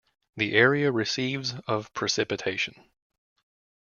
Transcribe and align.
The 0.37 0.55
area 0.55 0.91
receives 0.91 1.53
of 1.67 1.93
precipitation. 1.93 2.73